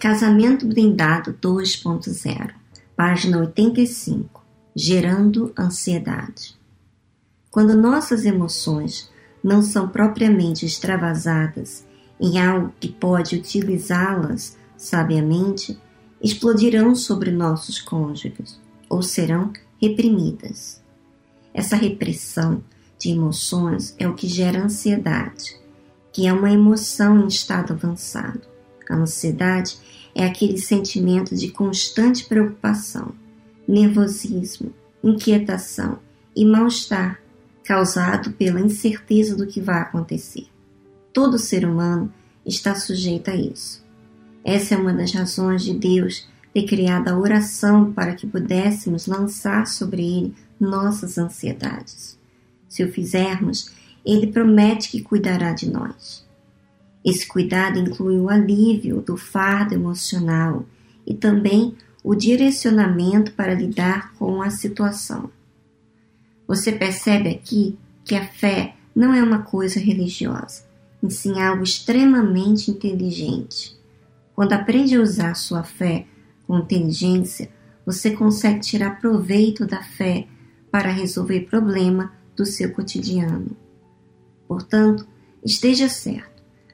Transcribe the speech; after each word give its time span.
Casamento 0.00 0.66
Blindado 0.66 1.34
2.0, 1.42 2.54
página 2.96 3.38
85. 3.38 4.42
Gerando 4.74 5.52
ansiedade. 5.58 6.58
Quando 7.50 7.76
nossas 7.76 8.24
emoções 8.24 9.10
não 9.44 9.60
são 9.60 9.90
propriamente 9.90 10.64
extravasadas 10.64 11.84
em 12.18 12.40
algo 12.40 12.72
que 12.80 12.88
pode 12.88 13.36
utilizá-las 13.36 14.56
sabiamente, 14.74 15.78
explodirão 16.18 16.94
sobre 16.94 17.30
nossos 17.30 17.78
cônjuges 17.78 18.58
ou 18.88 19.02
serão 19.02 19.52
reprimidas. 19.78 20.82
Essa 21.52 21.76
repressão 21.76 22.64
de 22.98 23.10
emoções 23.10 23.94
é 23.98 24.08
o 24.08 24.14
que 24.14 24.28
gera 24.28 24.64
ansiedade, 24.64 25.60
que 26.10 26.26
é 26.26 26.32
uma 26.32 26.50
emoção 26.50 27.20
em 27.20 27.26
estado 27.26 27.74
avançado. 27.74 28.49
A 28.90 28.96
ansiedade 28.96 29.78
é 30.12 30.24
aquele 30.24 30.58
sentimento 30.58 31.36
de 31.36 31.48
constante 31.50 32.24
preocupação, 32.24 33.14
nervosismo, 33.66 34.74
inquietação 35.02 36.00
e 36.34 36.44
mal-estar 36.44 37.20
causado 37.62 38.32
pela 38.32 38.60
incerteza 38.60 39.36
do 39.36 39.46
que 39.46 39.60
vai 39.60 39.80
acontecer. 39.80 40.48
Todo 41.12 41.38
ser 41.38 41.64
humano 41.64 42.12
está 42.44 42.74
sujeito 42.74 43.30
a 43.30 43.36
isso. 43.36 43.84
Essa 44.44 44.74
é 44.74 44.78
uma 44.78 44.92
das 44.92 45.12
razões 45.12 45.62
de 45.62 45.74
Deus 45.74 46.28
ter 46.52 46.64
criado 46.64 47.06
a 47.06 47.16
oração 47.16 47.92
para 47.92 48.14
que 48.14 48.26
pudéssemos 48.26 49.06
lançar 49.06 49.68
sobre 49.68 50.02
Ele 50.02 50.34
nossas 50.58 51.16
ansiedades. 51.16 52.18
Se 52.68 52.82
o 52.82 52.92
fizermos, 52.92 53.70
Ele 54.04 54.26
promete 54.26 54.90
que 54.90 55.00
cuidará 55.00 55.52
de 55.52 55.70
nós. 55.70 56.28
Esse 57.04 57.26
cuidado 57.26 57.78
inclui 57.78 58.18
o 58.18 58.28
alívio 58.28 59.00
do 59.00 59.16
fardo 59.16 59.74
emocional 59.74 60.66
e 61.06 61.14
também 61.14 61.74
o 62.02 62.14
direcionamento 62.14 63.32
para 63.32 63.54
lidar 63.54 64.12
com 64.14 64.42
a 64.42 64.50
situação. 64.50 65.30
Você 66.46 66.72
percebe 66.72 67.28
aqui 67.28 67.78
que 68.04 68.14
a 68.14 68.26
fé 68.26 68.74
não 68.94 69.14
é 69.14 69.22
uma 69.22 69.42
coisa 69.42 69.78
religiosa, 69.78 70.64
em 71.02 71.08
sim 71.08 71.40
algo 71.40 71.62
extremamente 71.62 72.70
inteligente. 72.70 73.78
Quando 74.34 74.52
aprende 74.52 74.96
a 74.96 75.00
usar 75.00 75.34
sua 75.34 75.62
fé 75.62 76.06
com 76.46 76.58
inteligência, 76.58 77.50
você 77.84 78.10
consegue 78.10 78.60
tirar 78.60 79.00
proveito 79.00 79.66
da 79.66 79.82
fé 79.82 80.26
para 80.70 80.90
resolver 80.90 81.40
problema 81.42 82.12
do 82.36 82.46
seu 82.46 82.72
cotidiano. 82.72 83.56
Portanto, 84.46 85.06
esteja 85.44 85.88
certo, 85.88 86.29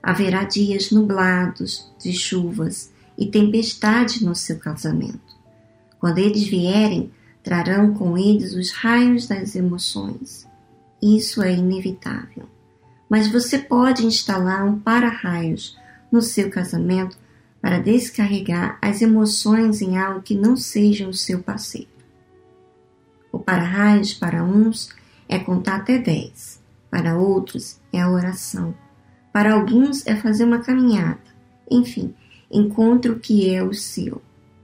haverá 0.07 0.45
dias 0.45 0.93
nublados, 0.93 1.93
de 1.99 2.13
chuvas 2.13 2.93
e 3.19 3.27
tempestade 3.27 4.25
no 4.25 4.37
seu 4.37 4.57
casamento. 4.57 5.35
Quando 5.99 6.19
eles 6.19 6.45
vierem, 6.45 7.11
trarão 7.43 7.93
com 7.93 8.17
eles 8.17 8.55
os 8.55 8.71
raios 8.71 9.27
das 9.27 9.57
emoções. 9.57 10.47
Isso 11.03 11.43
é 11.43 11.53
inevitável. 11.53 12.49
Mas 13.11 13.27
você 13.27 13.59
pode 13.59 14.07
instalar 14.07 14.65
um 14.65 14.79
para-raios 14.79 15.77
no 16.13 16.23
seu 16.23 16.51
casamento 16.51 17.19
para 17.61 17.81
descarregar 17.81 18.79
as 18.81 19.03
emoções 19.03 19.83
em 19.83 19.99
algo 19.99 20.23
que 20.23 20.37
não 20.37 20.57
seja 20.57 21.09
o 21.09 21.13
seu 21.13 21.43
parceiro. 21.43 21.91
O 23.33 23.41
para-raios 23.41 24.15
para 24.15 24.45
uns 24.45 24.89
é 25.29 25.41
contar 25.41 25.79
até 25.79 25.99
10, 25.99 26.63
para 26.89 27.19
outros 27.19 27.81
é 27.93 28.01
a 28.01 28.09
oração, 28.09 28.73
para 29.37 29.53
alguns 29.53 30.07
é 30.07 30.17
fazer 30.17 30.45
uma 30.45 30.61
caminhada. 30.61 31.21
Enfim, 31.71 32.15
encontre 32.51 33.11
o 33.11 33.19
que 33.19 33.55
é 33.55 33.63
o 33.63 33.75
seu, 33.75 34.23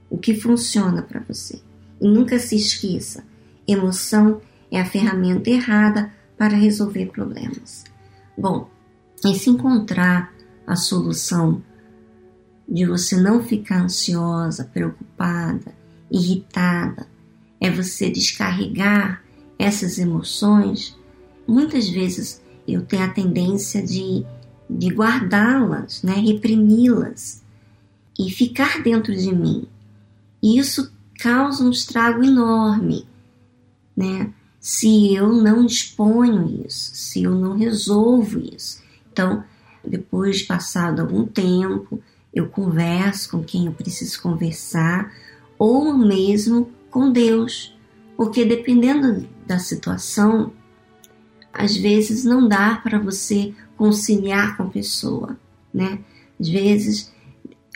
o 0.09 0.16
que 0.16 0.33
funciona 0.33 1.03
para 1.03 1.21
você. 1.21 1.60
E 2.00 2.09
nunca 2.09 2.38
se 2.38 2.56
esqueça: 2.56 3.22
emoção 3.69 4.41
é 4.71 4.81
a 4.81 4.87
ferramenta 4.87 5.50
errada 5.50 6.11
para 6.38 6.56
resolver 6.56 7.11
problemas. 7.12 7.84
Bom, 8.34 8.71
e 9.22 9.34
se 9.34 9.50
encontrar 9.50 10.32
a 10.66 10.75
solução 10.75 11.62
de 12.66 12.87
você 12.87 13.21
não 13.21 13.43
ficar 13.43 13.82
ansiosa, 13.82 14.65
preocupada, 14.65 15.75
irritada, 16.11 17.06
é 17.61 17.71
você 17.71 18.09
descarregar 18.09 19.22
essas 19.59 19.99
emoções. 19.99 20.97
Muitas 21.47 21.91
vezes 21.91 22.41
eu 22.66 22.81
tenho 22.81 23.03
a 23.03 23.09
tendência 23.09 23.82
de, 23.82 24.25
de 24.78 24.88
guardá-las, 24.88 26.03
né, 26.03 26.15
reprimi-las 26.15 27.43
e 28.19 28.31
ficar 28.31 28.83
dentro 28.83 29.15
de 29.15 29.34
mim. 29.34 29.66
E 30.43 30.59
isso 30.59 30.93
causa 31.19 31.65
um 31.65 31.71
estrago 31.71 32.25
enorme, 32.25 33.06
né? 33.97 34.32
Se 34.61 35.15
eu 35.15 35.32
não 35.32 35.66
exponho 35.66 36.65
isso, 36.66 36.91
se 36.94 37.22
eu 37.22 37.34
não 37.34 37.56
resolvo 37.56 38.38
isso. 38.38 38.81
Então, 39.12 39.43
depois 39.84 40.38
de 40.38 40.44
passado 40.44 41.00
algum 41.00 41.27
tempo, 41.27 42.00
eu 42.32 42.49
converso 42.49 43.31
com 43.31 43.43
quem 43.43 43.66
eu 43.66 43.72
preciso 43.72 44.22
conversar, 44.22 45.12
ou 45.59 45.97
mesmo 45.97 46.71
com 46.91 47.11
Deus, 47.11 47.77
porque 48.16 48.44
dependendo 48.44 49.27
da 49.47 49.59
situação, 49.59 50.53
às 51.53 51.77
vezes 51.77 52.25
não 52.25 52.49
dá 52.49 52.77
para 52.77 52.99
você 52.99 53.55
conciliar 53.77 54.57
com 54.57 54.65
a 54.65 54.71
pessoa, 54.71 55.39
né? 55.73 55.99
Às 56.41 56.49
vezes 56.49 57.13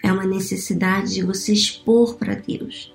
é 0.03 0.13
uma 0.13 0.25
necessidade 0.25 1.15
de 1.15 1.23
você 1.23 1.53
expor 1.53 2.15
para 2.15 2.35
Deus. 2.35 2.93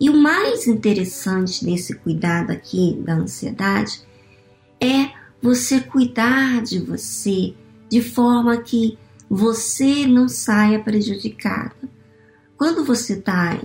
E 0.00 0.10
o 0.10 0.16
mais 0.16 0.66
interessante 0.66 1.64
desse 1.64 1.94
cuidado 1.94 2.50
aqui 2.50 3.00
da 3.04 3.14
ansiedade 3.14 4.02
é 4.80 5.10
você 5.40 5.80
cuidar 5.80 6.62
de 6.62 6.80
você 6.80 7.54
de 7.88 8.02
forma 8.02 8.56
que 8.56 8.98
você 9.28 10.06
não 10.06 10.28
saia 10.28 10.78
prejudicada. 10.78 11.76
Quando 12.56 12.84
você 12.84 13.14
está 13.14 13.60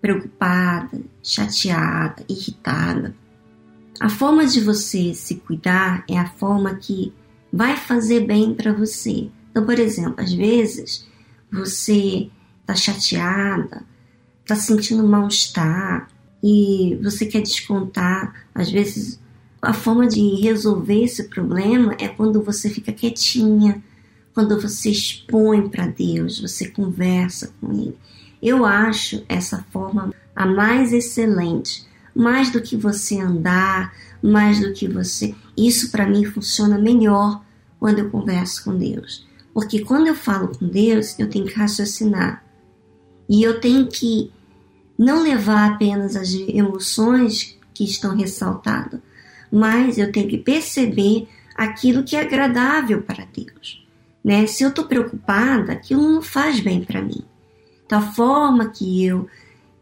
preocupada, 0.00 1.00
chateada, 1.22 2.24
irritada, 2.28 3.14
a 4.00 4.08
forma 4.08 4.46
de 4.46 4.60
você 4.60 5.14
se 5.14 5.36
cuidar 5.36 6.04
é 6.08 6.18
a 6.18 6.28
forma 6.28 6.74
que 6.74 7.12
vai 7.52 7.76
fazer 7.76 8.20
bem 8.26 8.54
para 8.54 8.72
você. 8.72 9.28
Então, 9.50 9.64
por 9.64 9.78
exemplo, 9.78 10.16
às 10.18 10.32
vezes 10.32 11.06
você 11.50 12.30
está 12.60 12.74
chateada, 12.74 13.82
está 14.42 14.56
sentindo 14.56 15.06
mal-estar 15.06 16.08
e 16.42 16.98
você 17.02 17.26
quer 17.26 17.40
descontar, 17.40 18.46
às 18.54 18.70
vezes 18.70 19.20
a 19.62 19.72
forma 19.72 20.06
de 20.06 20.40
resolver 20.40 21.02
esse 21.02 21.24
problema 21.24 21.96
é 21.98 22.06
quando 22.06 22.42
você 22.42 22.68
fica 22.68 22.92
quietinha, 22.92 23.82
quando 24.34 24.60
você 24.60 24.90
expõe 24.90 25.68
para 25.68 25.86
Deus, 25.86 26.40
você 26.40 26.68
conversa 26.68 27.52
com 27.60 27.72
Ele. 27.72 27.96
Eu 28.42 28.64
acho 28.64 29.24
essa 29.28 29.64
forma 29.72 30.14
a 30.34 30.46
mais 30.46 30.92
excelente, 30.92 31.86
mais 32.16 32.50
do 32.50 32.62
que 32.62 32.74
você 32.76 33.20
andar, 33.20 33.92
mais 34.22 34.58
do 34.58 34.72
que 34.72 34.88
você. 34.88 35.34
Isso 35.56 35.90
para 35.90 36.08
mim 36.08 36.24
funciona 36.24 36.78
melhor 36.78 37.44
quando 37.78 37.98
eu 37.98 38.10
converso 38.10 38.64
com 38.64 38.76
Deus. 38.76 39.26
Porque 39.52 39.80
quando 39.80 40.06
eu 40.06 40.14
falo 40.14 40.48
com 40.48 40.66
Deus, 40.66 41.18
eu 41.18 41.28
tenho 41.28 41.44
que 41.44 41.54
raciocinar. 41.54 42.42
E 43.28 43.42
eu 43.42 43.60
tenho 43.60 43.86
que 43.86 44.32
não 44.98 45.22
levar 45.22 45.72
apenas 45.72 46.16
as 46.16 46.32
emoções 46.32 47.58
que 47.74 47.84
estão 47.84 48.16
ressaltadas, 48.16 49.00
mas 49.52 49.98
eu 49.98 50.10
tenho 50.10 50.28
que 50.28 50.38
perceber 50.38 51.28
aquilo 51.54 52.02
que 52.02 52.16
é 52.16 52.20
agradável 52.22 53.02
para 53.02 53.26
Deus. 53.26 53.86
Né? 54.24 54.46
Se 54.46 54.62
eu 54.62 54.70
estou 54.70 54.86
preocupada, 54.86 55.72
aquilo 55.72 56.02
não 56.02 56.22
faz 56.22 56.60
bem 56.60 56.82
para 56.82 57.02
mim. 57.02 57.22
Então, 57.84 57.98
a 57.98 58.12
forma 58.12 58.70
que 58.70 59.04
eu 59.04 59.28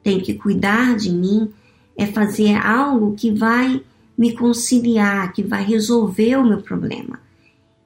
tenho 0.02 0.22
que 0.22 0.34
cuidar 0.34 0.96
de 0.96 1.10
mim 1.10 1.52
é 1.96 2.06
fazer 2.06 2.54
algo 2.56 3.14
que 3.14 3.30
vai 3.30 3.82
me 4.16 4.32
conciliar, 4.34 5.32
que 5.32 5.42
vai 5.42 5.64
resolver 5.64 6.36
o 6.36 6.44
meu 6.44 6.62
problema. 6.62 7.20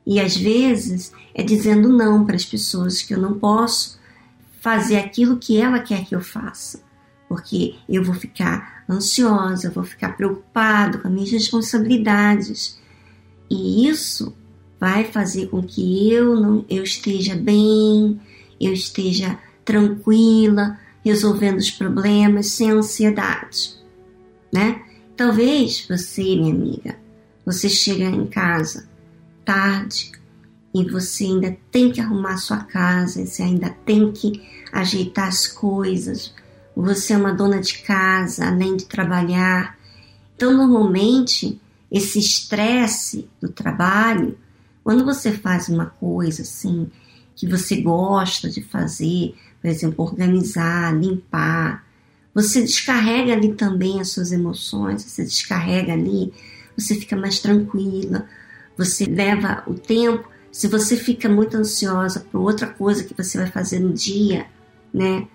E 0.06 0.20
às 0.20 0.36
vezes 0.36 1.12
é 1.34 1.42
dizendo 1.42 1.88
não 1.88 2.24
para 2.24 2.36
as 2.36 2.44
pessoas 2.44 3.02
que 3.02 3.14
eu 3.14 3.18
não 3.18 3.38
posso 3.38 3.98
fazer 4.60 4.96
aquilo 4.96 5.38
que 5.38 5.58
ela 5.60 5.80
quer 5.80 6.04
que 6.04 6.14
eu 6.14 6.20
faça 6.20 6.88
porque 7.28 7.74
eu 7.88 8.02
vou 8.02 8.14
ficar 8.14 8.84
ansiosa, 8.88 9.70
vou 9.70 9.84
ficar 9.84 10.16
preocupado 10.16 10.98
com 10.98 11.08
as 11.08 11.14
minhas 11.14 11.30
responsabilidades. 11.30 12.78
E 13.50 13.86
isso 13.86 14.34
vai 14.80 15.04
fazer 15.04 15.48
com 15.48 15.62
que 15.62 16.10
eu 16.10 16.34
não 16.40 16.64
eu 16.68 16.82
esteja 16.82 17.36
bem, 17.36 18.18
eu 18.58 18.72
esteja 18.72 19.38
tranquila, 19.64 20.78
resolvendo 21.04 21.58
os 21.58 21.70
problemas 21.70 22.46
sem 22.46 22.70
ansiedade, 22.70 23.77
né? 24.52 24.82
Talvez 25.16 25.86
você, 25.88 26.22
minha 26.22 26.54
amiga, 26.54 26.96
você 27.44 27.68
chega 27.68 28.04
em 28.04 28.26
casa 28.26 28.88
tarde 29.44 30.12
e 30.74 30.84
você 30.84 31.24
ainda 31.24 31.56
tem 31.70 31.90
que 31.90 32.00
arrumar 32.00 32.36
sua 32.36 32.58
casa, 32.58 33.24
você 33.24 33.42
ainda 33.42 33.70
tem 33.84 34.12
que 34.12 34.46
ajeitar 34.70 35.28
as 35.28 35.46
coisas, 35.46 36.34
você 36.76 37.14
é 37.14 37.16
uma 37.16 37.32
dona 37.32 37.60
de 37.60 37.78
casa, 37.78 38.46
além 38.46 38.76
de 38.76 38.84
trabalhar. 38.84 39.78
Então, 40.36 40.54
normalmente, 40.54 41.58
esse 41.90 42.18
estresse 42.18 43.28
do 43.40 43.48
trabalho, 43.48 44.38
quando 44.84 45.04
você 45.04 45.32
faz 45.32 45.68
uma 45.68 45.86
coisa 45.86 46.42
assim, 46.42 46.90
que 47.34 47.46
você 47.46 47.80
gosta 47.80 48.50
de 48.50 48.62
fazer, 48.62 49.34
por 49.62 49.68
exemplo, 49.68 50.04
organizar, 50.04 50.94
limpar, 50.94 51.84
você 52.40 52.62
descarrega 52.62 53.32
ali 53.32 53.52
também 53.52 54.00
as 54.00 54.10
suas 54.10 54.30
emoções, 54.30 55.02
você 55.02 55.24
descarrega 55.24 55.92
ali, 55.92 56.32
você 56.76 56.94
fica 56.94 57.16
mais 57.16 57.40
tranquila, 57.40 58.26
você 58.76 59.06
leva 59.06 59.64
o 59.66 59.74
tempo. 59.74 60.28
Se 60.52 60.68
você 60.68 60.96
fica 60.96 61.28
muito 61.28 61.56
ansiosa 61.56 62.20
por 62.30 62.38
outra 62.40 62.68
coisa 62.68 63.02
que 63.02 63.12
você 63.12 63.38
vai 63.38 63.48
fazer 63.50 63.80
no 63.80 63.92
dia, 63.92 64.46
né? 64.94 65.26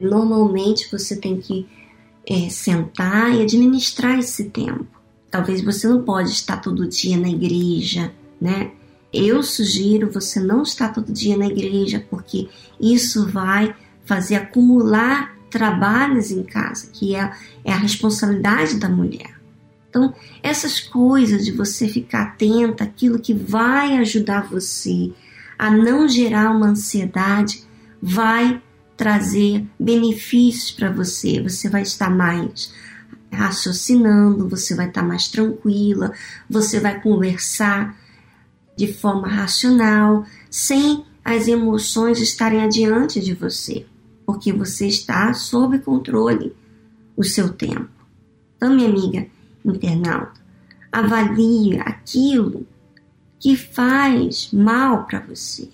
Normalmente 0.00 0.88
você 0.90 1.16
tem 1.16 1.40
que 1.40 1.66
é, 2.24 2.48
sentar 2.48 3.34
e 3.34 3.42
administrar 3.42 4.16
esse 4.20 4.44
tempo. 4.44 4.86
Talvez 5.28 5.64
você 5.64 5.88
não 5.88 6.02
pode 6.02 6.30
estar 6.30 6.58
todo 6.58 6.86
dia 6.86 7.16
na 7.16 7.28
igreja, 7.28 8.12
né? 8.40 8.70
Eu 9.12 9.42
sugiro 9.42 10.12
você 10.12 10.38
não 10.38 10.62
estar 10.62 10.90
todo 10.90 11.12
dia 11.12 11.36
na 11.36 11.46
igreja, 11.46 12.06
porque 12.08 12.48
isso 12.80 13.28
vai 13.28 13.74
fazer 14.04 14.36
acumular 14.36 15.41
trabalhos 15.52 16.30
em 16.30 16.42
casa, 16.42 16.88
que 16.92 17.14
é, 17.14 17.30
é 17.64 17.72
a 17.72 17.76
responsabilidade 17.76 18.78
da 18.78 18.88
mulher. 18.88 19.30
Então, 19.88 20.14
essas 20.42 20.80
coisas 20.80 21.44
de 21.44 21.52
você 21.52 21.86
ficar 21.86 22.22
atenta 22.22 22.84
àquilo 22.84 23.20
que 23.20 23.34
vai 23.34 23.98
ajudar 23.98 24.48
você 24.48 25.12
a 25.58 25.70
não 25.70 26.08
gerar 26.08 26.50
uma 26.50 26.68
ansiedade, 26.68 27.62
vai 28.00 28.60
trazer 28.96 29.64
benefícios 29.78 30.70
para 30.70 30.90
você. 30.90 31.42
Você 31.42 31.68
vai 31.68 31.82
estar 31.82 32.10
mais 32.10 32.72
raciocinando, 33.30 34.48
você 34.48 34.74
vai 34.74 34.88
estar 34.88 35.02
mais 35.02 35.28
tranquila, 35.28 36.12
você 36.48 36.80
vai 36.80 37.00
conversar 37.00 37.96
de 38.76 38.92
forma 38.92 39.28
racional, 39.28 40.24
sem 40.50 41.04
as 41.24 41.46
emoções 41.46 42.18
estarem 42.18 42.62
adiante 42.62 43.20
de 43.20 43.34
você, 43.34 43.86
porque 44.26 44.52
você 44.52 44.86
está 44.86 45.32
sob 45.34 45.78
controle 45.80 46.54
o 47.16 47.24
seu 47.24 47.52
tempo. 47.52 47.90
Então, 48.56 48.74
minha 48.74 48.88
amiga 48.88 49.26
internauta, 49.64 50.40
avalie 50.90 51.78
aquilo 51.80 52.66
que 53.38 53.56
faz 53.56 54.50
mal 54.52 55.04
para 55.04 55.20
você, 55.20 55.68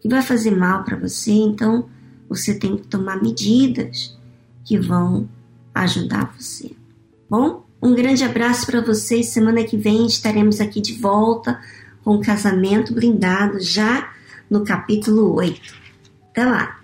que 0.00 0.08
vai 0.08 0.22
fazer 0.22 0.50
mal 0.50 0.82
para 0.82 0.96
você, 0.96 1.30
então 1.30 1.88
você 2.28 2.54
tem 2.58 2.76
que 2.76 2.86
tomar 2.88 3.22
medidas 3.22 4.18
que 4.64 4.78
vão 4.78 5.28
ajudar 5.74 6.34
você. 6.36 6.72
Bom, 7.28 7.64
um 7.80 7.94
grande 7.94 8.24
abraço 8.24 8.66
para 8.66 8.80
vocês. 8.80 9.28
Semana 9.28 9.64
que 9.64 9.76
vem 9.76 10.06
estaremos 10.06 10.60
aqui 10.60 10.80
de 10.80 10.94
volta 10.94 11.60
com 12.04 12.16
o 12.16 12.20
casamento 12.20 12.94
blindado 12.94 13.60
já 13.60 14.12
no 14.50 14.64
capítulo 14.64 15.34
8. 15.34 15.74
Até 16.30 16.44
lá! 16.44 16.81